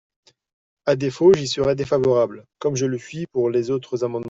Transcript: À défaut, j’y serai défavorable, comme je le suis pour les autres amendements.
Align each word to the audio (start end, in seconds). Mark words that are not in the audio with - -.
À 0.87 0.95
défaut, 0.95 1.31
j’y 1.35 1.47
serai 1.47 1.75
défavorable, 1.75 2.47
comme 2.57 2.75
je 2.75 2.87
le 2.87 2.97
suis 2.97 3.27
pour 3.27 3.51
les 3.51 3.69
autres 3.69 4.03
amendements. 4.03 4.19